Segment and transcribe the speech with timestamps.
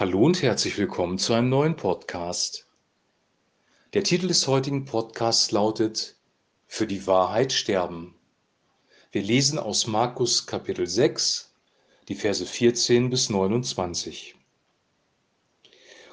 [0.00, 2.68] Hallo und herzlich willkommen zu einem neuen Podcast.
[3.94, 6.14] Der Titel des heutigen Podcasts lautet
[6.68, 8.14] Für die Wahrheit sterben.
[9.10, 11.52] Wir lesen aus Markus Kapitel 6,
[12.06, 14.36] die Verse 14 bis 29.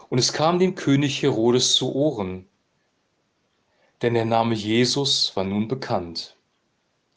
[0.10, 2.48] Und es kam dem König Herodes zu Ohren,
[4.02, 6.36] denn der Name Jesus war nun bekannt.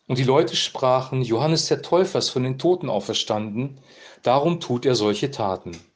[0.07, 3.81] Und die Leute sprachen, Johannes der Täufer ist von den Toten auferstanden,
[4.23, 5.88] darum tut er solche Taten.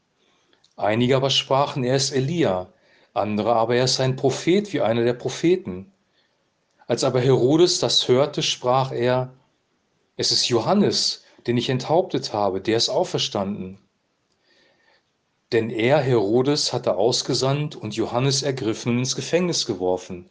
[0.77, 2.73] Einige aber sprachen, er ist Elia,
[3.15, 5.93] andere aber, er ist ein Prophet wie einer der Propheten.
[6.87, 9.35] Als aber Herodes das hörte, sprach er,
[10.17, 13.79] es ist Johannes, den ich enthauptet habe, der ist auferstanden.
[15.53, 20.31] Denn er, Herodes, hatte ausgesandt und Johannes ergriffen und ins Gefängnis geworfen,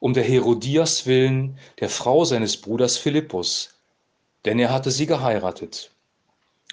[0.00, 3.74] um der Herodias willen, der Frau seines Bruders Philippus,
[4.44, 5.93] denn er hatte sie geheiratet.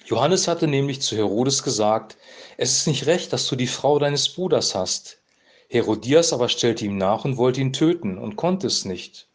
[0.06, 2.18] Johannes hatte nämlich zu Herodes gesagt,
[2.58, 5.22] es ist nicht recht, dass du die Frau deines Bruders hast.
[5.70, 9.28] Herodias aber stellte ihm nach und wollte ihn töten und konnte es nicht.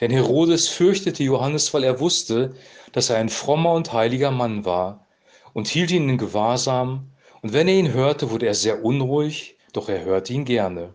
[0.00, 2.54] Denn Herodes fürchtete Johannes, weil er wusste,
[2.92, 5.06] dass er ein frommer und heiliger Mann war,
[5.54, 7.10] und hielt ihn in Gewahrsam,
[7.40, 10.94] und wenn er ihn hörte, wurde er sehr unruhig, doch er hörte ihn gerne.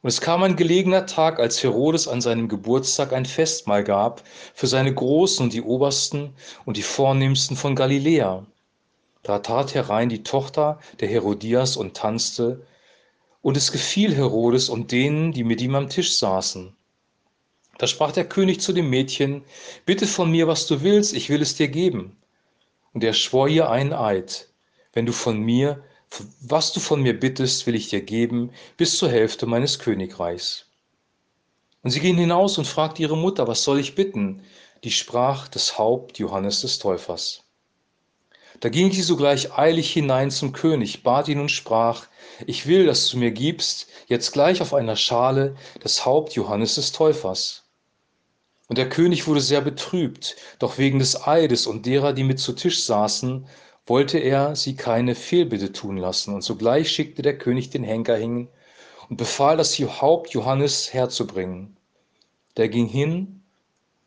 [0.00, 4.22] Und es kam ein gelegener Tag, als Herodes an seinem Geburtstag ein Festmahl gab
[4.54, 8.46] für seine Großen und die Obersten und die Vornehmsten von Galiläa.
[9.24, 12.64] Da tat herein die Tochter der Herodias und tanzte,
[13.42, 16.74] und es gefiel Herodes und denen, die mit ihm am Tisch saßen.
[17.78, 19.44] Da sprach der König zu dem Mädchen,
[19.86, 22.16] Bitte von mir, was du willst, ich will es dir geben.
[22.92, 24.48] Und er schwor ihr einen Eid,
[24.92, 25.82] wenn du von mir
[26.40, 30.66] was du von mir bittest, will ich dir geben, bis zur Hälfte meines Königreichs.
[31.82, 34.42] Und sie ging hinaus und fragte ihre Mutter, was soll ich bitten?
[34.84, 37.44] Die sprach das Haupt Johannes des Täufers.
[38.60, 42.06] Da ging sie sogleich eilig hinein zum König, bat ihn und sprach,
[42.46, 46.90] ich will, dass du mir gibst, jetzt gleich auf einer Schale, das Haupt Johannes des
[46.92, 47.64] Täufers.
[48.66, 52.52] Und der König wurde sehr betrübt, doch wegen des Eides und derer, die mit zu
[52.52, 53.46] Tisch saßen,
[53.88, 56.34] wollte er sie keine Fehlbitte tun lassen.
[56.34, 58.48] Und sogleich schickte der König den Henker hin
[59.08, 61.76] und befahl, das Haupt Johannes herzubringen.
[62.56, 63.42] Der ging hin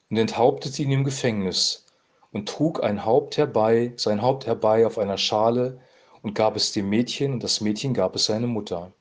[0.09, 1.85] und enthauptete ihn im Gefängnis
[2.31, 5.79] und trug ein Haupt herbei, sein Haupt herbei auf einer Schale
[6.21, 8.91] und gab es dem Mädchen und das Mädchen gab es seine Mutter.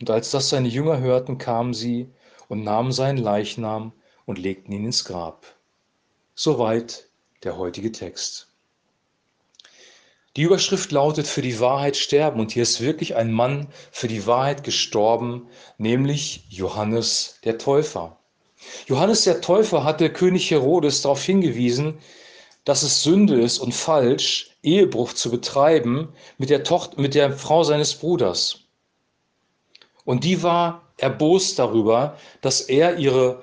[0.00, 2.10] Und als das seine Jünger hörten, kamen sie
[2.48, 3.92] und nahmen seinen Leichnam
[4.26, 5.46] und legten ihn ins Grab.
[6.34, 7.08] Soweit
[7.44, 8.51] der heutige Text.
[10.36, 14.26] Die Überschrift lautet für die Wahrheit sterben und hier ist wirklich ein Mann für die
[14.26, 18.16] Wahrheit gestorben, nämlich Johannes der Täufer.
[18.86, 21.98] Johannes der Täufer hatte König Herodes darauf hingewiesen,
[22.64, 27.62] dass es Sünde ist und falsch, Ehebruch zu betreiben mit der Tochter, mit der Frau
[27.64, 28.60] seines Bruders.
[30.04, 33.42] Und die war erbost darüber, dass er ihre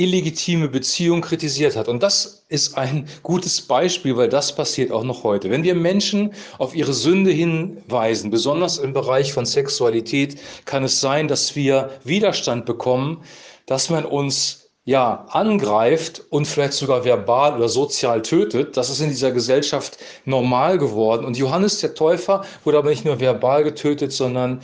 [0.00, 1.88] illegitime Beziehung kritisiert hat.
[1.88, 5.50] Und das ist ein gutes Beispiel, weil das passiert auch noch heute.
[5.50, 11.28] Wenn wir Menschen auf ihre Sünde hinweisen, besonders im Bereich von Sexualität, kann es sein,
[11.28, 13.22] dass wir Widerstand bekommen,
[13.66, 18.76] dass man uns ja angreift und vielleicht sogar verbal oder sozial tötet.
[18.76, 21.26] Das ist in dieser Gesellschaft normal geworden.
[21.26, 24.62] Und Johannes der Täufer wurde aber nicht nur verbal getötet, sondern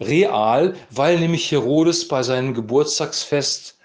[0.00, 3.77] real, weil nämlich Herodes bei seinem Geburtstagsfest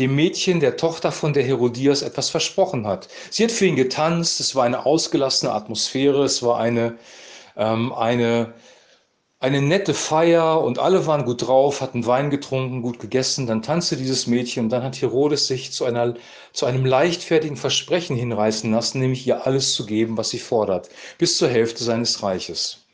[0.00, 3.08] dem Mädchen, der Tochter von der Herodias, etwas versprochen hat.
[3.30, 6.96] Sie hat für ihn getanzt, es war eine ausgelassene Atmosphäre, es war eine,
[7.56, 8.54] ähm, eine,
[9.40, 13.46] eine nette Feier und alle waren gut drauf, hatten Wein getrunken, gut gegessen.
[13.46, 16.14] Dann tanzte dieses Mädchen und dann hat Herodes sich zu, einer,
[16.54, 20.88] zu einem leichtfertigen Versprechen hinreißen lassen, nämlich ihr alles zu geben, was sie fordert,
[21.18, 22.86] bis zur Hälfte seines Reiches.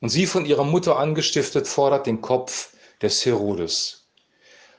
[0.00, 2.70] Und sie von ihrer Mutter angestiftet fordert den Kopf
[3.00, 4.03] des Herodes.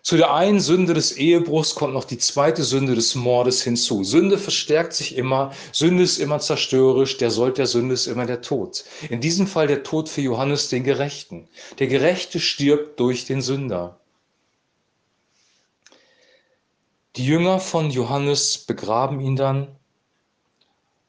[0.06, 4.04] Zu der einen Sünde des Ehebruchs kommt noch die zweite Sünde des Mordes hinzu.
[4.04, 8.44] Sünde verstärkt sich immer, Sünde ist immer zerstörerisch, der Sold der Sünde ist immer der
[8.44, 8.86] Tod.
[9.10, 11.48] In diesem Fall der Tod für Johannes den Gerechten.
[11.80, 14.00] Der Gerechte stirbt durch den Sünder.
[17.16, 19.76] Die Jünger von Johannes begraben ihn dann.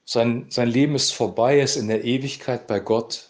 [0.07, 3.29] Sein, sein Leben ist vorbei, er ist in der Ewigkeit bei Gott.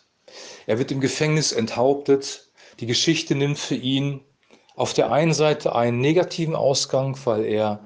[0.68, 2.52] Er wird im Gefängnis enthauptet.
[2.78, 4.20] Die Geschichte nimmt für ihn
[4.76, 7.80] auf der einen Seite einen negativen Ausgang, weil er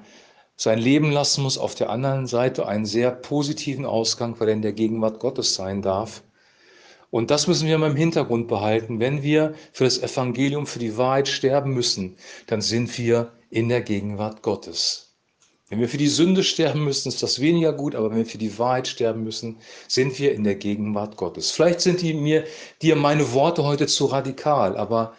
[0.57, 4.61] sein Leben lassen muss, auf der anderen Seite einen sehr positiven Ausgang, weil er in
[4.61, 6.21] der Gegenwart Gottes sein darf.
[7.09, 8.99] Und das müssen wir mal im Hintergrund behalten.
[8.99, 12.15] Wenn wir für das Evangelium, für die Wahrheit sterben müssen,
[12.47, 15.07] dann sind wir in der Gegenwart Gottes.
[15.69, 18.37] Wenn wir für die Sünde sterben müssen, ist das weniger gut, aber wenn wir für
[18.37, 19.57] die Wahrheit sterben müssen,
[19.87, 21.51] sind wir in der Gegenwart Gottes.
[21.51, 22.43] Vielleicht sind die mir,
[22.81, 25.13] dir meine Worte heute zu radikal, aber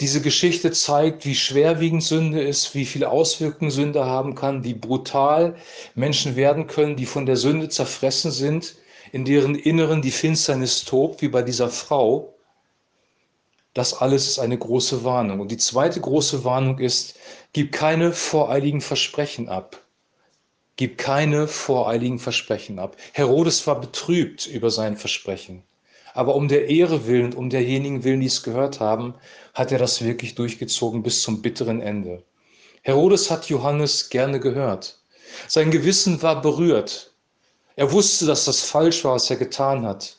[0.00, 5.56] diese Geschichte zeigt, wie schwerwiegend Sünde ist, wie viele Auswirkungen Sünde haben kann, wie brutal
[5.94, 8.76] Menschen werden können, die von der Sünde zerfressen sind,
[9.12, 12.34] in deren Inneren die Finsternis tobt, wie bei dieser Frau.
[13.74, 15.40] Das alles ist eine große Warnung.
[15.40, 17.16] Und die zweite große Warnung ist,
[17.52, 19.82] gib keine voreiligen Versprechen ab.
[20.76, 22.96] Gib keine voreiligen Versprechen ab.
[23.12, 25.62] Herodes war betrübt über sein Versprechen.
[26.14, 29.14] Aber um der Ehre willen und um derjenigen willen, die es gehört haben,
[29.54, 32.24] hat er das wirklich durchgezogen bis zum bitteren Ende.
[32.82, 34.98] Herodes hat Johannes gerne gehört.
[35.46, 37.12] Sein Gewissen war berührt.
[37.76, 40.16] Er wusste, dass das falsch war, was er getan hat.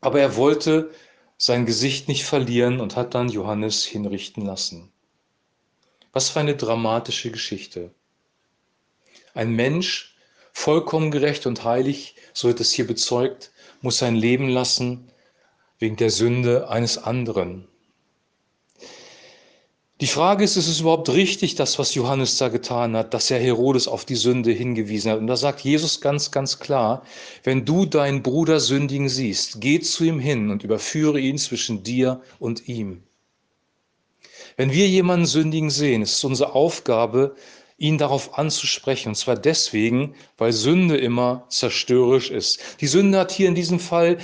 [0.00, 0.90] Aber er wollte
[1.38, 4.92] sein Gesicht nicht verlieren und hat dann Johannes hinrichten lassen.
[6.12, 7.90] Was für eine dramatische Geschichte.
[9.34, 10.15] Ein Mensch,
[10.56, 15.12] vollkommen gerecht und heilig, so wird es hier bezeugt, muss sein Leben lassen
[15.78, 17.68] wegen der Sünde eines anderen.
[20.00, 23.38] Die Frage ist, ist es überhaupt richtig, das, was Johannes da getan hat, dass er
[23.38, 25.18] Herodes auf die Sünde hingewiesen hat?
[25.18, 27.02] Und da sagt Jesus ganz, ganz klar,
[27.44, 32.22] wenn du deinen Bruder sündigen siehst, geh zu ihm hin und überführe ihn zwischen dir
[32.38, 33.02] und ihm.
[34.56, 37.36] Wenn wir jemanden sündigen sehen, ist es unsere Aufgabe,
[37.78, 39.10] ihn darauf anzusprechen.
[39.10, 42.60] Und zwar deswegen, weil Sünde immer zerstörerisch ist.
[42.80, 44.18] Die Sünde hat hier in diesem Fall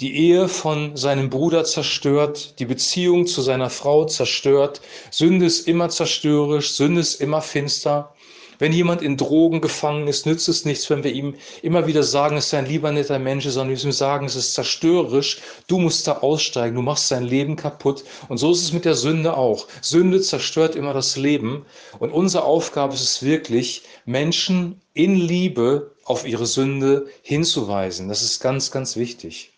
[0.00, 4.80] die Ehe von seinem Bruder zerstört, die Beziehung zu seiner Frau zerstört.
[5.10, 8.14] Sünde ist immer zerstörerisch, Sünde ist immer finster.
[8.58, 12.36] Wenn jemand in Drogen gefangen ist, nützt es nichts, wenn wir ihm immer wieder sagen,
[12.36, 16.06] es ist ein lieber netter Mensch, sondern wir müssen sagen, es ist zerstörerisch, du musst
[16.06, 18.04] da aussteigen, du machst sein Leben kaputt.
[18.28, 19.66] Und so ist es mit der Sünde auch.
[19.80, 21.66] Sünde zerstört immer das Leben.
[21.98, 28.08] Und unsere Aufgabe ist es wirklich, Menschen in Liebe auf ihre Sünde hinzuweisen.
[28.08, 29.52] Das ist ganz, ganz wichtig.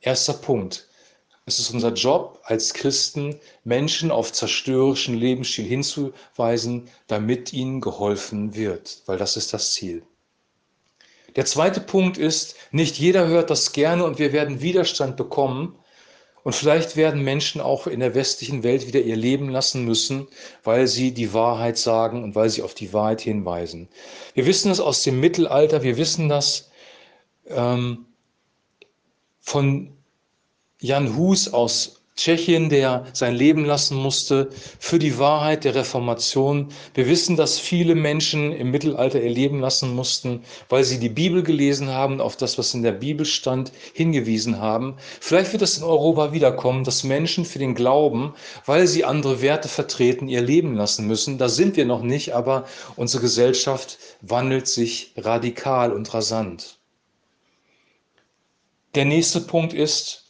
[0.00, 0.89] Erster Punkt.
[1.46, 9.02] Es ist unser Job als Christen, Menschen auf zerstörerischen Lebensstil hinzuweisen, damit ihnen geholfen wird,
[9.06, 10.02] weil das ist das Ziel.
[11.36, 15.76] Der zweite Punkt ist, nicht jeder hört das gerne und wir werden Widerstand bekommen.
[16.42, 20.26] Und vielleicht werden Menschen auch in der westlichen Welt wieder ihr Leben lassen müssen,
[20.64, 23.88] weil sie die Wahrheit sagen und weil sie auf die Wahrheit hinweisen.
[24.32, 26.70] Wir wissen das aus dem Mittelalter, wir wissen das
[27.48, 28.06] ähm,
[29.40, 29.99] von
[30.82, 36.68] Jan Hus aus Tschechien, der sein Leben lassen musste für die Wahrheit der Reformation.
[36.92, 41.42] Wir wissen, dass viele Menschen im Mittelalter ihr Leben lassen mussten, weil sie die Bibel
[41.42, 44.96] gelesen haben, auf das, was in der Bibel stand, hingewiesen haben.
[45.20, 48.34] Vielleicht wird es in Europa wiederkommen, dass Menschen für den Glauben,
[48.66, 51.38] weil sie andere Werte vertreten, ihr Leben lassen müssen.
[51.38, 52.66] Da sind wir noch nicht, aber
[52.96, 56.78] unsere Gesellschaft wandelt sich radikal und rasant.
[58.94, 60.29] Der nächste Punkt ist,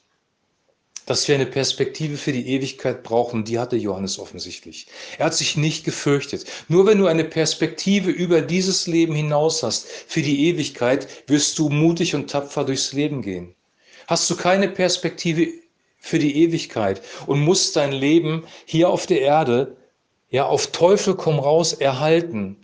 [1.07, 4.87] dass wir eine Perspektive für die Ewigkeit brauchen, die hatte Johannes offensichtlich.
[5.19, 6.45] Er hat sich nicht gefürchtet.
[6.69, 11.69] Nur wenn du eine Perspektive über dieses Leben hinaus hast, für die Ewigkeit, wirst du
[11.69, 13.55] mutig und tapfer durchs Leben gehen.
[14.07, 15.49] Hast du keine Perspektive
[15.99, 19.77] für die Ewigkeit und musst dein Leben hier auf der Erde
[20.31, 22.57] ja auf Teufel komm raus erhalten,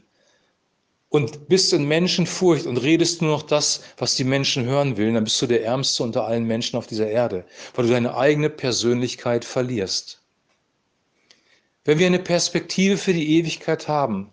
[1.08, 5.24] und bist in Menschenfurcht und redest nur noch das, was die Menschen hören will, dann
[5.24, 7.44] bist du der Ärmste unter allen Menschen auf dieser Erde,
[7.74, 10.20] weil du deine eigene Persönlichkeit verlierst.
[11.84, 14.32] Wenn wir eine Perspektive für die Ewigkeit haben,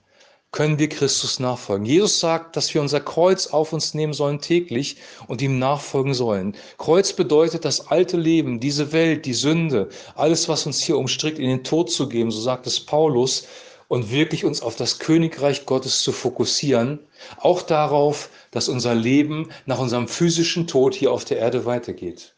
[0.53, 1.85] können wir Christus nachfolgen.
[1.85, 6.55] Jesus sagt, dass wir unser Kreuz auf uns nehmen sollen täglich und ihm nachfolgen sollen.
[6.77, 11.49] Kreuz bedeutet das alte Leben, diese Welt, die Sünde, alles, was uns hier umstrickt, in
[11.49, 13.47] den Tod zu geben, so sagt es Paulus,
[13.93, 16.97] und wirklich uns auf das Königreich Gottes zu fokussieren,
[17.37, 22.33] auch darauf, dass unser Leben nach unserem physischen Tod hier auf der Erde weitergeht.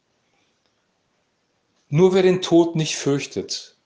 [1.88, 3.78] Nur wer den Tod nicht fürchtet,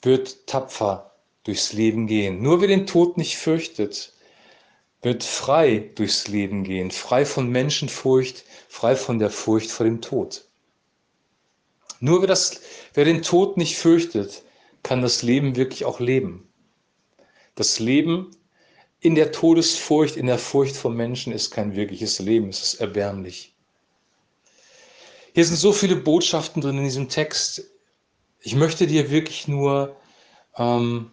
[0.00, 1.12] wird tapfer
[1.44, 2.40] durchs Leben gehen.
[2.40, 4.14] Nur wer den Tod nicht fürchtet,
[5.02, 10.46] wird frei durchs Leben gehen, frei von Menschenfurcht, frei von der Furcht vor dem Tod.
[12.00, 12.62] Nur wer, das,
[12.94, 14.44] wer den Tod nicht fürchtet,
[14.88, 16.48] kann das Leben wirklich auch leben.
[17.56, 18.30] Das Leben
[19.00, 23.54] in der Todesfurcht, in der Furcht vor Menschen ist kein wirkliches Leben, es ist erbärmlich.
[25.34, 27.70] Hier sind so viele Botschaften drin in diesem Text.
[28.40, 29.94] Ich möchte dir wirklich nur,
[30.56, 31.12] ähm,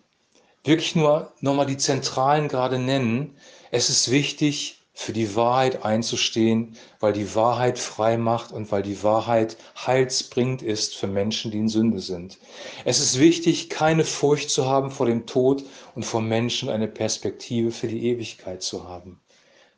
[0.63, 3.35] wirklich nur nochmal die Zentralen gerade nennen.
[3.71, 9.03] Es ist wichtig, für die Wahrheit einzustehen, weil die Wahrheit frei macht und weil die
[9.03, 12.39] Wahrheit heilsbringend ist für Menschen, die in Sünde sind.
[12.85, 17.71] Es ist wichtig, keine Furcht zu haben vor dem Tod und vor Menschen eine Perspektive
[17.71, 19.19] für die Ewigkeit zu haben.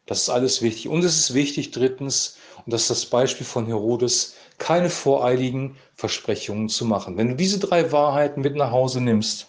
[0.05, 0.87] Das ist alles wichtig.
[0.87, 6.69] Und es ist wichtig, drittens, und das ist das Beispiel von Herodes, keine voreiligen Versprechungen
[6.69, 7.17] zu machen.
[7.17, 9.47] Wenn du diese drei Wahrheiten mit nach Hause nimmst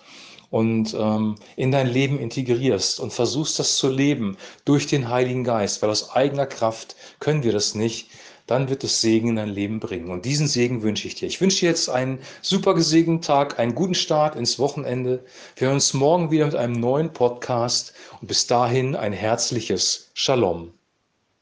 [0.50, 5.83] und ähm, in dein Leben integrierst und versuchst das zu leben durch den Heiligen Geist,
[5.83, 8.11] weil aus eigener Kraft können wir das nicht,
[8.47, 10.11] dann wird es Segen in dein Leben bringen.
[10.11, 11.26] Und diesen Segen wünsche ich dir.
[11.26, 15.23] Ich wünsche dir jetzt einen super gesegneten Tag, einen guten Start ins Wochenende.
[15.57, 20.77] Wir hören uns morgen wieder mit einem neuen Podcast und bis dahin ein herzliches Shalom.